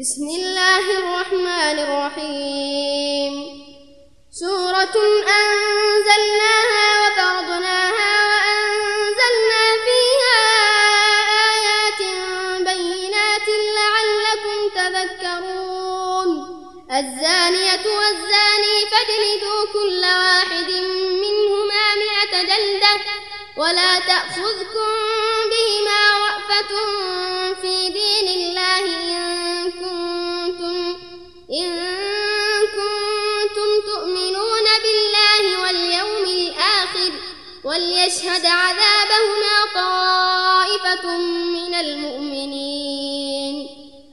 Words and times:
بسم 0.00 0.28
الله 0.28 0.84
الرحمن 0.98 1.78
الرحيم. 1.78 3.34
سورة 4.30 4.96
أنزلناها 5.40 5.69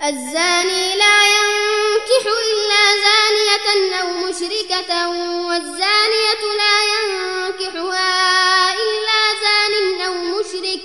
الزاني 0.08 0.96
لا 0.96 1.18
ينكح 1.38 2.24
إلا 2.26 2.84
زانية 3.06 4.00
أو 4.02 4.08
مشركة 4.08 5.10
والزانية 5.48 6.44
لا 6.62 6.78
ينكحها 6.94 8.74
إلا 8.74 9.22
زان 9.44 10.02
أو 10.02 10.14
مشرك 10.14 10.84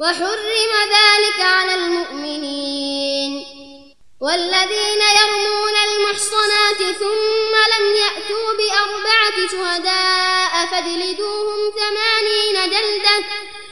وحرم 0.00 0.72
ذلك 0.96 1.40
على 1.40 1.74
المؤمنين. 1.74 3.44
والذين 4.20 5.02
يرمون 5.20 5.76
المحصنات 5.88 6.96
ثم 6.98 7.54
لم 7.74 7.96
يأتوا 7.96 8.52
بأربعة 8.58 9.48
شهداء 9.50 10.66
فاجلدوهم 10.70 11.72
ثمانين 11.78 12.70
جلدة 12.70 13.24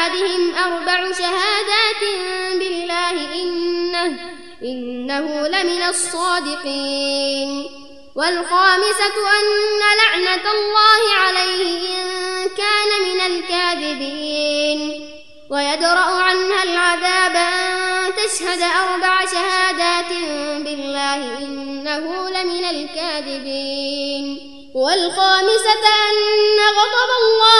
أحدهم 0.00 0.54
أربع 0.54 1.12
شهادات 1.12 2.02
بالله 2.58 3.34
إنه 3.42 4.18
إنه 4.62 5.48
لمن 5.48 5.82
الصادقين 5.82 7.66
والخامسة 8.16 9.16
أن 9.40 9.80
لعنة 10.00 10.50
الله 10.52 11.14
عليه 11.14 11.78
إن 12.02 12.48
كان 12.48 12.90
من 13.08 13.20
الكاذبين 13.20 14.80
ويدرأ 15.50 16.22
عنها 16.22 16.62
العذاب 16.62 17.36
أن 17.36 18.12
تشهد 18.14 18.62
أربع 18.62 19.26
شهادات 19.26 20.12
بالله 20.64 21.38
إنه 21.38 22.28
لمن 22.30 22.64
الكاذبين 22.64 24.50
والخامسة 24.74 25.84
أن 26.10 26.58
غضب 26.78 27.10
الله 27.22 27.59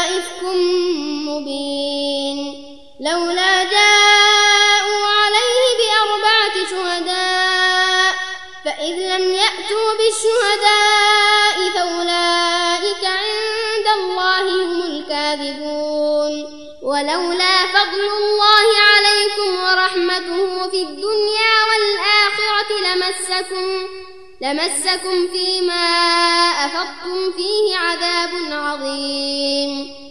يأتوا 10.23 10.41
بالشهداء 10.51 11.69
فأولئك 11.73 13.05
عند 13.05 13.87
الله 13.97 14.65
هم 14.65 14.81
الكاذبون. 14.81 16.61
ولولا 16.81 17.57
فضل 17.67 18.01
الله 18.17 18.67
عليكم 18.91 19.63
ورحمته 19.63 20.69
في 20.69 20.81
الدنيا 20.81 21.55
والآخرة 21.69 22.71
لمسكم 22.87 23.87
لمسكم 24.41 25.27
فيما 25.33 25.85
أفضتم 26.65 27.31
فيه 27.31 27.77
عذاب 27.77 28.29
عظيم. 28.51 30.10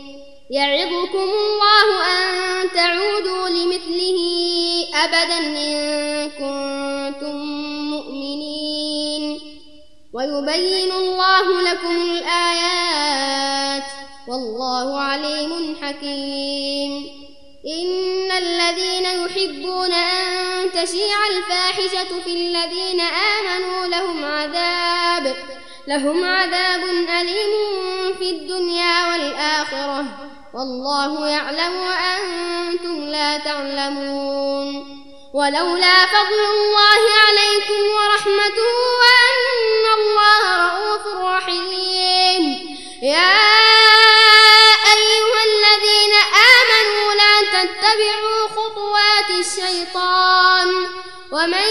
يعظكم 0.51 1.17
الله 1.17 1.87
أن 2.07 2.71
تعودوا 2.75 3.49
لمثله 3.49 4.19
أبدا 4.93 5.37
إن 5.37 6.29
كنتم 6.29 7.35
مؤمنين. 7.91 9.39
ويبين 10.13 10.91
الله 10.91 11.61
لكم 11.61 12.01
الآيات. 12.01 13.83
والله 14.27 14.99
عليم 14.99 15.75
حكيم. 15.81 17.07
إن 17.67 18.31
الذين 18.31 19.05
يحبون 19.05 19.93
أن 19.93 20.71
تشيع 20.71 21.17
الفاحشة 21.37 22.19
في 22.25 22.31
الذين 22.31 23.01
آمنوا 23.01 23.87
لهم 23.87 24.25
عذاب 24.25 25.35
لهم 25.87 26.23
عذاب 26.23 26.83
أليم 27.21 28.13
في 28.19 28.29
الدنيا 28.29 29.11
والآخرة. 29.11 30.30
والله 30.61 31.27
يعلم 31.27 31.73
وأنتم 31.77 33.03
لا 33.03 33.37
تعلمون 33.37 34.67
ولولا 35.33 36.05
فضل 36.05 36.39
الله 36.53 37.01
عليكم 37.25 37.81
ورحمته 37.97 38.73
وأن 39.01 39.85
الله 39.99 40.43
رؤوف 40.67 41.05
رحيم. 41.25 42.43
يا 43.01 43.37
أيها 44.95 45.41
الذين 45.51 46.13
آمنوا 46.53 47.13
لا 47.13 47.35
تتبعوا 47.41 48.47
خطوات 48.55 49.29
الشيطان. 49.39 50.69
ومن 51.31 51.67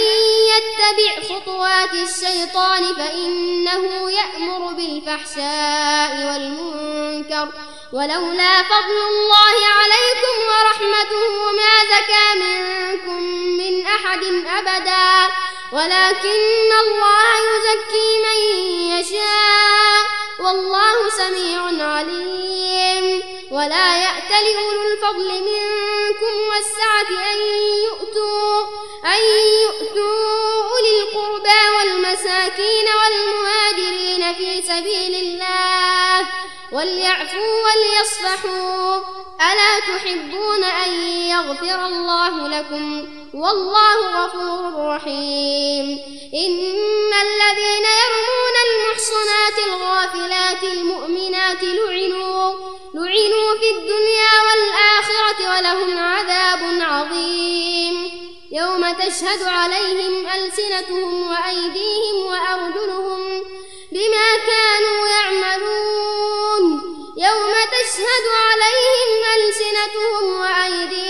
يتبع 0.52 1.12
خطوات 1.34 1.92
الشيطان 1.92 2.94
فإنه 2.94 4.10
يأمر 4.10 4.72
بالفحشاء 4.72 6.26
والمنكر 6.26 7.48
ولولا 7.92 8.62
فضل 8.62 8.98
الله 9.08 9.56
عليكم 9.78 10.34
ورحمته 10.48 11.52
ما 11.52 11.74
زكى 11.90 12.38
منكم 12.40 13.22
من 13.58 13.86
أحد 13.86 14.24
أبدا. 14.58 15.34
ولكن 15.72 16.72
الله 16.84 17.32
يزكي 17.38 18.10
من 18.26 18.38
يشاء. 18.98 20.04
والله 20.38 21.08
سميع 21.10 21.88
عليم. 21.88 23.22
ولا 23.50 23.96
يأت 24.02 24.30
لأولو 24.30 24.82
الفضل 24.92 25.28
منكم 25.28 26.34
والسعة 26.50 27.32
أن 27.32 27.38
يؤتوا, 27.84 28.66
أن 29.04 29.20
يؤتوا 29.62 30.62
أولي 30.70 31.02
القربى 31.02 31.76
والمساكين 31.76 32.86
والمهاجرين 33.00 34.34
في 34.34 34.62
سبيل 34.62 35.14
الله. 35.14 35.99
وليعفوا 36.72 37.62
وليصفحوا. 37.64 38.96
ألا 39.40 39.80
تحبون 39.80 40.64
أن 40.64 40.92
يغفر 41.08 41.86
الله 41.86 42.48
لكم؟ 42.48 43.08
والله 43.34 44.24
غفور 44.24 44.94
رحيم. 44.96 45.98
إن 46.34 47.10
الذين 47.26 47.86
يرمون 48.02 48.56
المحصنات 48.66 49.58
الغافلات 49.66 50.62
المؤمنات 50.62 51.62
لعنوا 51.62 52.52
لعنوا 52.94 53.58
في 53.60 53.70
الدنيا 53.70 54.34
والآخرة 54.46 55.50
ولهم 55.50 55.98
عذاب 55.98 56.60
عظيم. 56.80 58.10
يوم 58.52 58.92
تشهد 58.92 59.42
عليهم 59.42 60.26
ألسنتهم 60.26 61.30
وأيديهم 61.30 62.26
وأرجلهم 62.26 63.42
بما 63.92 64.36
كانوا 64.46 65.08
يعملون. 65.08 66.39
يوم 67.16 67.52
تشهد 67.74 68.26
عليهم 68.46 69.10
ألسنتهم 69.36 70.24
وأيديهم 70.40 71.09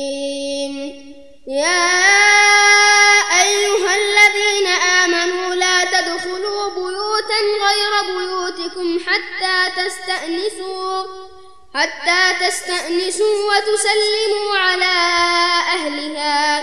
تستأنسوا 9.91 11.03
حتى 11.75 12.47
تستأنسوا 12.47 13.49
وتسلموا 13.49 14.57
على 14.57 14.95
أهلها. 15.73 16.61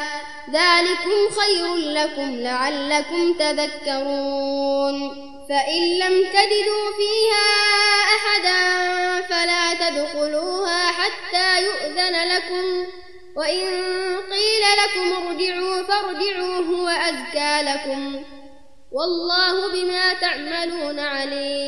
ذلكم 0.50 1.40
خير 1.40 1.74
لكم 1.74 2.40
لعلكم 2.40 3.32
تذكرون. 3.32 5.10
فإن 5.48 5.98
لم 5.98 6.24
تجدوا 6.28 6.86
فيها 6.98 7.48
أحدا 8.16 8.60
فلا 9.20 9.74
تدخلوها 9.74 10.92
حتى 10.92 11.62
يؤذن 11.64 12.28
لكم. 12.28 12.86
وإن 13.36 13.66
قيل 14.30 14.64
لكم 14.84 15.12
ارجعوا 15.12 15.82
فارجعوا 15.82 16.56
هو 16.56 16.88
أزكى 16.88 17.62
لكم. 17.62 18.24
والله 18.92 19.72
بما 19.72 20.12
تعملون 20.12 20.98
عليم. 20.98 21.67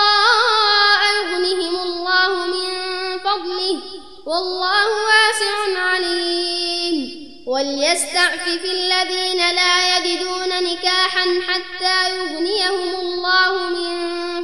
وليستعفف 7.91 8.65
الذين 8.65 9.37
لا 9.37 9.97
يجدون 9.97 10.49
نكاحا 10.63 11.25
حتى 11.47 12.09
يغنيهم 12.09 12.95
الله 13.01 13.69
من 13.69 13.89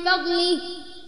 فضله. 0.06 0.60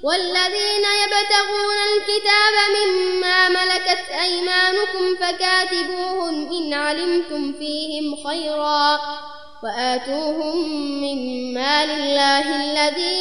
والذين 0.04 0.86
يبتغون 1.04 1.78
الكتاب 1.90 2.56
مما 2.76 3.50
ملكت 3.50 4.04
أيمانكم 4.22 5.16
فكاتبوهم 5.22 6.52
إن 6.54 6.74
علمتم 6.74 7.54
فيهم 7.54 8.16
خيرا 8.28 9.00
وآتوهم 9.64 10.58
من 11.02 11.54
مال 11.54 11.92
الله 11.92 12.46
الذي 12.56 13.20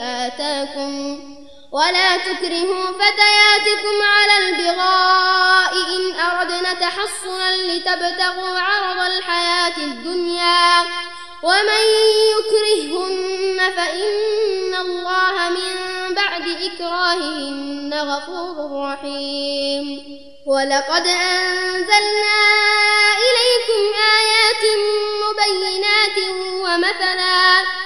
آتاكم. 0.00 1.35
ولا 1.72 2.16
تكرهوا 2.16 2.86
فتياتكم 2.92 4.02
على 4.02 4.48
البغاء 4.48 5.72
إن 5.96 6.20
أردنا 6.20 6.74
تحصنا 6.74 7.56
لتبتغوا 7.56 8.58
عرض 8.58 9.10
الحياة 9.10 9.76
الدنيا. 9.76 10.82
ومن 11.42 11.84
يكرهن 12.36 13.72
فإن 13.76 14.74
الله 14.74 15.48
من 15.48 16.14
بعد 16.14 16.48
إكراههن 16.48 17.94
غفور 17.94 18.82
رحيم. 18.92 20.16
ولقد 20.46 21.06
أنزلنا 21.06 22.38
إليكم 23.26 23.82
آيات 24.18 24.64
مبينات 25.22 26.18
ومثلا 26.64 27.85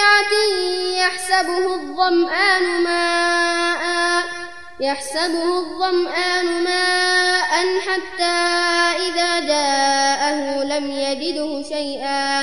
بقيعة 0.00 0.32
يحسبه 1.06 1.74
الظمآن 1.74 2.82
ماء 2.82 4.24
يحسبه 4.80 5.58
الظمآن 5.58 6.64
ماء 6.64 7.80
حتى 7.80 8.36
إذا 9.08 9.40
جاءه 9.40 10.64
لم 10.64 10.90
يجده 10.90 11.62
شيئا 11.68 12.42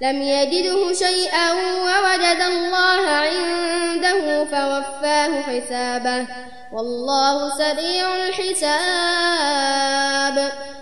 لم 0.00 0.22
يجده 0.22 0.92
شيئا 0.92 1.52
ووجد 1.52 2.40
الله 2.40 3.08
عنده 3.08 4.44
فوفاه 4.44 5.42
حسابه. 5.42 6.26
والله 6.72 7.58
سريع 7.58 8.16
الحساب. 8.26 8.78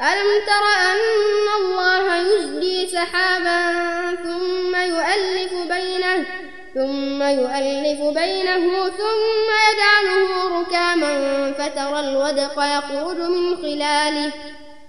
ألم 0.00 0.46
تر 0.46 0.64
أن 0.92 1.00
الله 1.60 2.16
يزجي 2.16 2.86
سحابا 2.86 3.60
ثم 4.16 4.76
يؤلف 4.76 5.52
بينه 5.52 6.24
ثم 6.74 7.22
يؤلف 7.22 8.00
بينه 8.18 8.88
ثم 8.88 9.48
يجعله 9.68 10.60
ركاما 10.60 11.52
فترى 11.52 12.00
الودق 12.00 12.52
يخرج 12.58 13.16
من 13.18 13.56
خلاله 13.56 14.32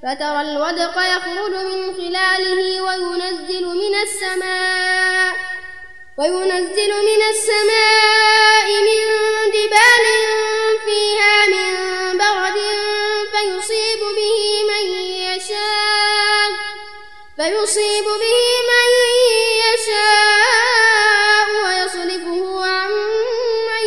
فترى 0.04 0.42
الودق 0.42 0.98
يخرج 0.98 1.54
من 1.56 1.94
خلاله 1.94 2.82
وينزل 2.82 3.66
من 3.66 3.96
السماء 4.04 5.34
وينزل 6.18 6.92
من 7.10 7.22
السماء 7.30 8.68
من 8.88 9.08
جبال 9.54 10.06
فيها 10.86 11.46
من 11.48 12.18
برد 12.18 12.58
فيصيب 13.38 14.00
به 14.00 14.44
من 14.70 14.86
يشاء 15.30 16.50
فيصيب 17.38 18.04
به 18.04 18.42
من 18.70 18.90
يشاء 19.66 21.48
ويصرفه 21.66 22.66
عن 22.66 22.92
من 23.70 23.86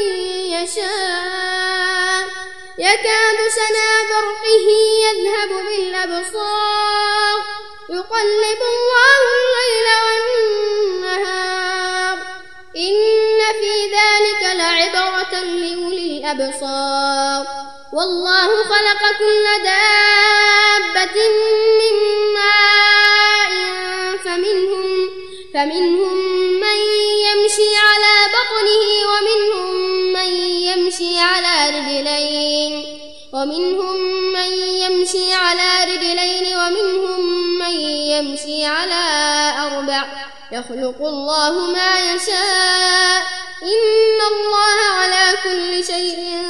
يشاء. 0.55 2.25
يكاد 2.79 3.39
سنا 3.49 3.91
برقه 4.11 4.67
يذهب 5.05 5.51
بالأبصار 5.67 7.39
يقلب 7.89 8.61
الله 8.75 9.21
الليل 9.37 9.89
والنهار. 10.07 11.39
إن 12.77 13.41
في 13.61 13.73
ذلك 13.97 14.43
لعبرة 14.57 15.35
لأولي 15.41 16.07
الأبصار. 16.19 17.70
والله 17.93 18.47
خلق 18.47 19.03
كل 19.19 19.45
دابة 19.65 21.17
من 21.81 21.95
ماء 22.35 23.53
فمنهم 25.55 26.15
من 26.61 26.79
يمشي 27.27 27.71
على 27.77 28.15
بطنه 28.35 28.87
ومنهم 29.11 29.75
من 30.13 30.31
يمشي 30.63 31.19
على 31.19 31.79
رجلين 31.79 33.01
ومنهم 33.33 33.97
من 34.33 34.53
يمشي 34.53 35.33
على 35.33 35.95
رجلين 35.95 36.57
ومنهم 36.57 37.21
من 37.59 37.81
يمشي 37.91 38.67
على 38.67 39.03
أربع 39.67 40.05
يخلق 40.53 41.07
الله 41.09 41.73
ما 41.73 42.15
يشاء 42.15 43.23
إن 43.63 44.21
الله 44.33 44.79
على 44.93 45.37
كل 45.45 45.85
شيء 45.85 46.50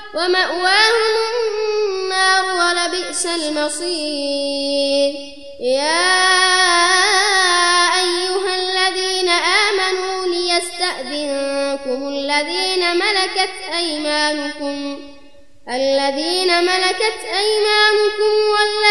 ومأواهم 0.13 1.15
النار 1.31 2.45
ولبئس 2.45 3.25
المصير. 3.25 5.13
يا 5.61 6.11
أيها 8.01 8.55
الذين 8.55 9.29
آمنوا 9.29 10.25
ليستأذنكم 10.25 12.07
الذين 12.07 12.95
ملكت 12.95 13.53
أيمانكم 13.77 14.99
الذين 15.69 16.63
ملكت 16.63 17.19
أيمانكم 17.23 18.33
والذين 18.53 18.90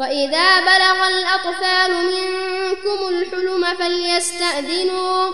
وإذا 0.00 0.60
بلغ 0.60 1.08
الأطفال 1.08 1.92
منكم 1.94 3.08
الحلم 3.08 3.76
فليستأذنوا 3.78 5.32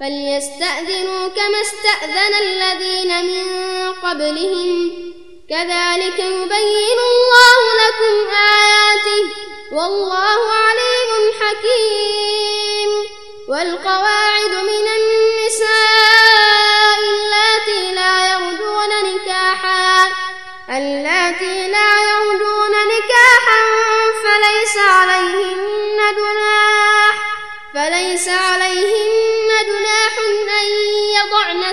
فليستأذنوا 0.00 1.28
كما 1.28 1.60
استأذن 1.60 2.34
الذين 2.42 3.26
من 3.26 3.46
قبلهم. 3.92 4.92
كذلك 5.50 6.18
يبين 6.18 6.98
الله 7.10 7.60
لكم 7.82 8.14
آياته 8.30 9.22
والله 9.72 10.40
عليم 10.52 11.32
حكيم. 11.40 12.90
والقواعد 13.48 14.50
من 14.50 14.86
النساء 14.98 16.01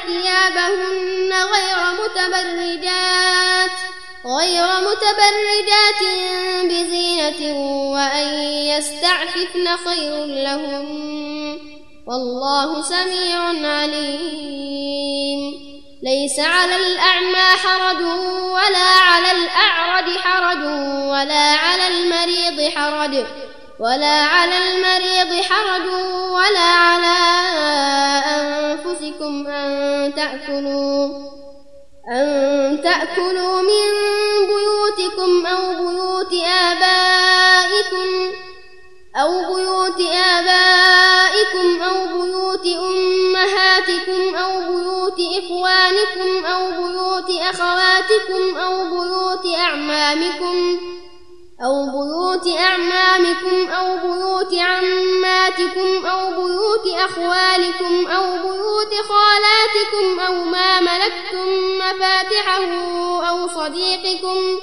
ثيابهن 0.07 1.33
غير 1.33 1.79
متبرجات 2.03 3.71
غير 4.25 4.65
متبرجات 4.65 6.01
بزينة 6.63 7.41
وأن 7.91 8.27
يستعففن 8.43 9.77
خير 9.85 10.25
لهم. 10.25 10.87
والله 12.07 12.81
سميع 12.81 13.69
عليم. 13.69 15.39
ليس 16.03 16.39
على 16.39 16.75
الأعمى 16.75 17.57
حرج 17.63 18.01
ولا 18.51 18.89
على 19.01 19.31
الأعرج 19.31 20.17
حرج 20.17 20.63
ولا 21.09 21.55
على 21.55 21.87
المريض 21.87 22.71
حرج. 22.75 23.25
ولا 23.79 24.21
على 24.23 24.57
المريض 24.57 25.43
حرج 25.43 25.87
ولا 26.31 26.59
على 26.59 27.17
أنفسكم 28.25 29.47
أن 29.47 30.13
تأكلوا 30.15 31.07
أن 32.11 32.81
تأكلوا 32.83 33.61
من 33.61 33.87
بيوتكم 34.47 35.45
أو 35.45 35.75
بيوت 35.75 36.33
آبائكم 36.71 38.09
أو 39.15 39.55
بيوت 39.55 40.01
آبائكم 40.01 41.81
أو 41.81 42.07
بيوت 42.07 42.65
أمهاتكم 42.65 44.35
أو 44.35 44.59
بيوت 44.59 45.19
إخوانكم 45.37 46.45
أو 46.45 46.71
بيوت 46.71 47.29
أخواتكم 47.41 48.57
أو 48.57 48.83
بيوت 48.89 49.55
أعمامكم. 49.57 50.79
أو 51.63 51.85
بيوت 51.85 52.57
أعمامكم 52.59 53.71
أو 53.71 53.97
بيوت 53.97 54.53
عماتكم 54.53 56.05
أو 56.05 56.29
بيوت 56.29 56.87
أخوالكم 56.95 58.07
أو 58.07 58.37
بيوت 58.37 58.93
خالاتكم 59.09 60.19
أو 60.19 60.43
ما 60.43 60.79
ملكتم 60.79 61.47
مفاتحه 61.77 62.63
أو 63.29 63.47
صديقكم. 63.47 64.59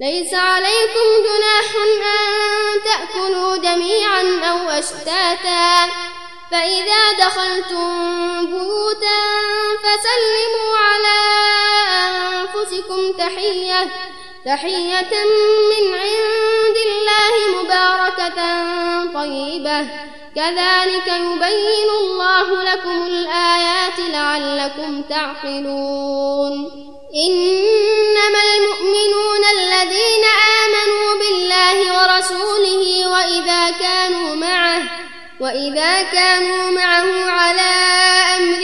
ليس 0.00 0.34
عليكم 0.34 1.06
جناح 1.26 1.68
أن 1.84 2.02
تأكلوا 2.84 3.56
جميعا 3.56 4.22
أو 4.50 4.68
أشتاتا. 4.68 5.90
فإذا 6.50 7.12
دخلتم 7.18 7.90
بيوتا 8.46 9.20
فسلموا 9.82 10.76
على 10.78 11.18
أنفسكم 12.34 13.12
تحية. 13.18 13.90
تحية 14.44 15.12
من 15.70 15.94
عند 15.94 16.76
الله 16.86 17.62
مباركة 17.62 18.38
طيبة. 19.14 19.86
كذلك 20.36 21.06
يبين 21.06 21.90
الله 22.00 22.62
لكم 22.62 23.06
الآيات 23.06 23.98
لعلكم 24.12 25.02
تعقلون. 25.02 26.52
إنما 27.26 28.40
المؤمنون 28.56 29.42
الذين 29.56 30.24
آمنوا 30.64 31.08
بالله 31.20 31.76
ورسوله 31.98 33.08
وإذا 33.08 33.70
كانوا 33.70 34.34
معه 34.34 34.82
وإذا 35.40 36.02
كانوا 36.02 36.70
معه 36.70 37.30
على 37.30 37.70
أمر 38.36 38.60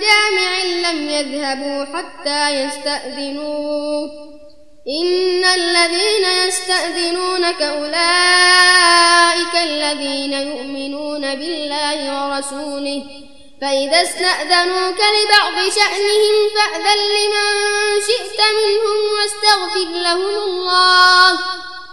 جامع 0.00 0.62
لم 0.90 1.08
يذهبوا 1.08 1.84
حتى 1.84 2.50
يستأذنوه. 2.50 4.37
إن 4.88 5.44
الذين 5.44 6.24
يستأذنونك 6.24 7.62
أولئك 7.62 9.54
الذين 9.62 10.32
يؤمنون 10.32 11.34
بالله 11.34 11.98
ورسوله 12.28 13.02
فإذا 13.60 14.02
استأذنوك 14.02 15.00
لبعض 15.16 15.70
شأنهم 15.70 16.34
فأذن 16.54 16.98
لمن 17.16 17.44
شئت 18.08 18.40
منهم 18.40 18.98
واستغفر 19.14 19.88
لهم 20.02 20.34
الله. 20.44 21.30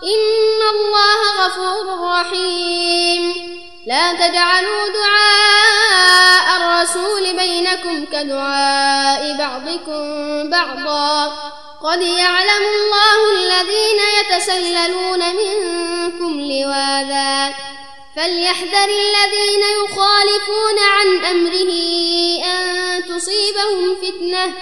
إن 0.04 0.62
الله 0.74 1.46
غفور 1.46 2.12
رحيم. 2.12 3.34
لا 3.88 4.14
تجعلوا 4.14 4.88
دعاء 4.88 6.48
الرسول 6.58 7.38
بينكم 7.38 8.06
كدعاء 8.06 9.38
بعضكم 9.38 10.04
بعضا. 10.50 11.34
قد 11.86 12.02
يعلم 12.02 12.64
الله 12.76 13.32
الذين 13.32 14.00
يتسللون 14.20 15.20
منكم 15.20 16.42
لواذا 16.42 17.54
فليحذر 18.16 18.90
الذين 18.90 19.64
يخالفون 19.84 20.80
عن 20.80 21.26
أمره 21.26 21.72
أن 22.46 23.04
تصيبهم 23.04 23.96
فتنة 23.96 24.54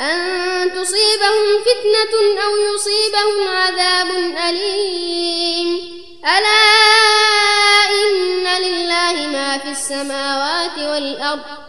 أن 0.00 0.72
تصيبهم 0.74 1.46
فتنة 1.60 2.42
أو 2.44 2.74
يصيبهم 2.74 3.48
عذاب 3.48 4.10
أليم. 4.48 5.98
ألا 6.24 6.64
إن 7.90 8.62
لله 8.62 9.26
ما 9.26 9.58
في 9.58 9.70
السماوات 9.70 10.78
والأرض 10.78 11.68